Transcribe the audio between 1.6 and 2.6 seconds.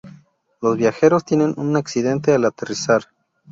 accidente al